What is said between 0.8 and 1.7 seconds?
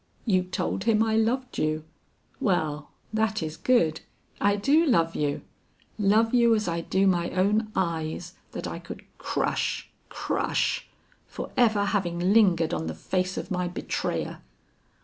him I loved